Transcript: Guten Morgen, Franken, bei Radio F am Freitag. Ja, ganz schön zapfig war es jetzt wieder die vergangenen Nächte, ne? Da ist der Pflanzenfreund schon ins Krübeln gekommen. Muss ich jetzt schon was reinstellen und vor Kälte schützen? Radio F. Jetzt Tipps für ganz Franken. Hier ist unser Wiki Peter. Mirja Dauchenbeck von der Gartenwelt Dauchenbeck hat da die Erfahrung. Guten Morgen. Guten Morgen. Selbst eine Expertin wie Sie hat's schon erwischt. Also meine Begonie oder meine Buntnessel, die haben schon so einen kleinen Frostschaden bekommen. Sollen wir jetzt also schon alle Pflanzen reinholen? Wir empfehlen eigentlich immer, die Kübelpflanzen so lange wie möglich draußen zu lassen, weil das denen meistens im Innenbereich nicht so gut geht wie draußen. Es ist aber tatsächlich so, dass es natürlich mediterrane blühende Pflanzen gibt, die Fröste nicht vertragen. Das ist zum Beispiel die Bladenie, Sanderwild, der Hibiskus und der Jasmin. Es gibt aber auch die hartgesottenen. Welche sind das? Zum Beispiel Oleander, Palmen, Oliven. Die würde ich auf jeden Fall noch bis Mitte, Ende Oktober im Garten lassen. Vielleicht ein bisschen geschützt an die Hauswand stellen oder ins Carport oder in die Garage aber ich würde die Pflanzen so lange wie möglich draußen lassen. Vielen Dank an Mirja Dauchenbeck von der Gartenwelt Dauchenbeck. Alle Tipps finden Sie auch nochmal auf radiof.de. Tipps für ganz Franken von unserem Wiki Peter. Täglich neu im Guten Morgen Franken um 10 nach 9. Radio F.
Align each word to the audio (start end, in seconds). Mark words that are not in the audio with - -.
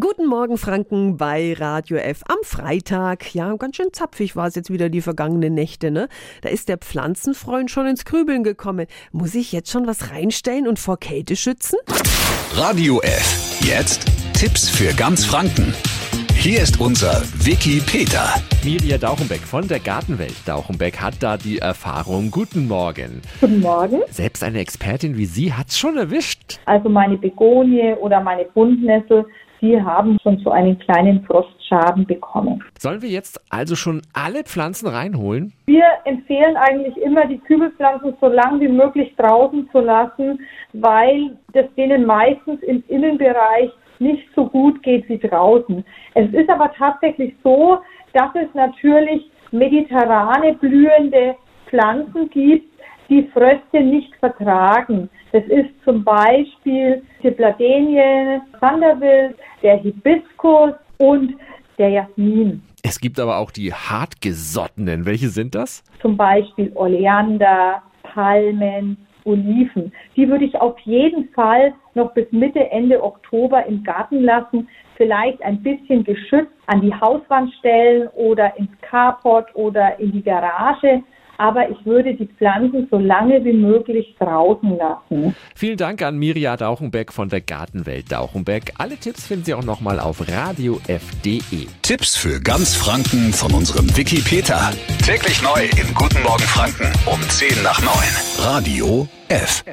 Guten 0.00 0.26
Morgen, 0.26 0.58
Franken, 0.58 1.16
bei 1.16 1.54
Radio 1.58 1.96
F 1.96 2.22
am 2.28 2.36
Freitag. 2.42 3.34
Ja, 3.34 3.56
ganz 3.56 3.76
schön 3.76 3.88
zapfig 3.90 4.36
war 4.36 4.46
es 4.46 4.54
jetzt 4.54 4.70
wieder 4.70 4.90
die 4.90 5.00
vergangenen 5.00 5.54
Nächte, 5.54 5.90
ne? 5.90 6.08
Da 6.42 6.50
ist 6.50 6.68
der 6.68 6.76
Pflanzenfreund 6.76 7.70
schon 7.70 7.86
ins 7.86 8.04
Krübeln 8.04 8.44
gekommen. 8.44 8.86
Muss 9.12 9.34
ich 9.34 9.50
jetzt 9.50 9.70
schon 9.70 9.86
was 9.86 10.12
reinstellen 10.12 10.68
und 10.68 10.78
vor 10.78 10.98
Kälte 10.98 11.36
schützen? 11.36 11.78
Radio 12.52 13.00
F. 13.00 13.60
Jetzt 13.64 14.04
Tipps 14.34 14.68
für 14.68 14.94
ganz 14.94 15.24
Franken. 15.24 15.74
Hier 16.34 16.62
ist 16.62 16.80
unser 16.80 17.22
Wiki 17.34 17.80
Peter. 17.84 18.34
Mirja 18.62 18.98
Dauchenbeck 18.98 19.40
von 19.40 19.66
der 19.66 19.80
Gartenwelt 19.80 20.36
Dauchenbeck 20.46 21.00
hat 21.00 21.14
da 21.20 21.36
die 21.36 21.58
Erfahrung. 21.58 22.30
Guten 22.30 22.68
Morgen. 22.68 23.22
Guten 23.40 23.60
Morgen. 23.60 24.02
Selbst 24.10 24.44
eine 24.44 24.60
Expertin 24.60 25.16
wie 25.16 25.26
Sie 25.26 25.52
hat's 25.52 25.76
schon 25.76 25.96
erwischt. 25.96 26.60
Also 26.66 26.88
meine 26.88 27.16
Begonie 27.16 27.94
oder 28.00 28.20
meine 28.20 28.44
Buntnessel, 28.44 29.26
die 29.60 29.80
haben 29.80 30.18
schon 30.22 30.38
so 30.38 30.50
einen 30.50 30.78
kleinen 30.78 31.24
Frostschaden 31.24 32.06
bekommen. 32.06 32.62
Sollen 32.78 33.02
wir 33.02 33.08
jetzt 33.08 33.40
also 33.50 33.76
schon 33.76 34.02
alle 34.12 34.44
Pflanzen 34.44 34.88
reinholen? 34.88 35.52
Wir 35.66 35.84
empfehlen 36.04 36.56
eigentlich 36.56 36.96
immer, 36.98 37.26
die 37.26 37.38
Kübelpflanzen 37.38 38.14
so 38.20 38.28
lange 38.28 38.60
wie 38.60 38.68
möglich 38.68 39.14
draußen 39.16 39.68
zu 39.70 39.80
lassen, 39.80 40.40
weil 40.72 41.36
das 41.52 41.66
denen 41.76 42.06
meistens 42.06 42.62
im 42.62 42.82
Innenbereich 42.88 43.70
nicht 43.98 44.28
so 44.34 44.46
gut 44.46 44.82
geht 44.82 45.08
wie 45.08 45.18
draußen. 45.18 45.84
Es 46.14 46.32
ist 46.32 46.48
aber 46.48 46.72
tatsächlich 46.72 47.34
so, 47.42 47.78
dass 48.12 48.30
es 48.34 48.52
natürlich 48.54 49.30
mediterrane 49.50 50.54
blühende 50.54 51.34
Pflanzen 51.66 52.30
gibt, 52.30 52.68
die 53.08 53.28
Fröste 53.32 53.80
nicht 53.80 54.14
vertragen. 54.16 55.08
Das 55.32 55.44
ist 55.44 55.70
zum 55.84 56.04
Beispiel 56.04 57.02
die 57.22 57.30
Bladenie, 57.30 58.40
Sanderwild, 58.60 59.36
der 59.62 59.76
Hibiskus 59.78 60.72
und 60.98 61.34
der 61.78 61.90
Jasmin. 61.90 62.62
Es 62.82 63.00
gibt 63.00 63.18
aber 63.20 63.38
auch 63.38 63.50
die 63.50 63.72
hartgesottenen. 63.72 65.04
Welche 65.04 65.28
sind 65.28 65.54
das? 65.54 65.82
Zum 66.00 66.16
Beispiel 66.16 66.72
Oleander, 66.74 67.82
Palmen, 68.02 68.96
Oliven. 69.24 69.92
Die 70.16 70.28
würde 70.28 70.44
ich 70.44 70.56
auf 70.56 70.78
jeden 70.80 71.28
Fall 71.30 71.74
noch 71.94 72.12
bis 72.14 72.30
Mitte, 72.32 72.70
Ende 72.70 73.02
Oktober 73.02 73.66
im 73.66 73.82
Garten 73.84 74.22
lassen. 74.22 74.68
Vielleicht 74.96 75.40
ein 75.42 75.62
bisschen 75.62 76.02
geschützt 76.04 76.52
an 76.66 76.80
die 76.80 76.94
Hauswand 76.94 77.52
stellen 77.58 78.08
oder 78.14 78.56
ins 78.56 78.70
Carport 78.80 79.54
oder 79.54 79.98
in 80.00 80.12
die 80.12 80.22
Garage 80.22 81.02
aber 81.38 81.70
ich 81.70 81.86
würde 81.86 82.14
die 82.14 82.26
Pflanzen 82.26 82.88
so 82.90 82.98
lange 82.98 83.42
wie 83.44 83.52
möglich 83.52 84.14
draußen 84.18 84.76
lassen. 84.76 85.34
Vielen 85.54 85.76
Dank 85.76 86.02
an 86.02 86.18
Mirja 86.18 86.56
Dauchenbeck 86.56 87.12
von 87.12 87.28
der 87.28 87.40
Gartenwelt 87.40 88.12
Dauchenbeck. 88.12 88.74
Alle 88.76 88.96
Tipps 88.96 89.26
finden 89.26 89.44
Sie 89.44 89.54
auch 89.54 89.64
nochmal 89.64 90.00
auf 90.00 90.28
radiof.de. 90.28 91.66
Tipps 91.82 92.16
für 92.16 92.40
ganz 92.40 92.74
Franken 92.74 93.32
von 93.32 93.52
unserem 93.52 93.96
Wiki 93.96 94.20
Peter. 94.20 94.72
Täglich 95.04 95.42
neu 95.42 95.64
im 95.80 95.94
Guten 95.94 96.22
Morgen 96.22 96.42
Franken 96.42 96.92
um 97.06 97.20
10 97.22 97.62
nach 97.62 97.80
9. 97.80 97.88
Radio 98.44 99.08
F. 99.28 99.64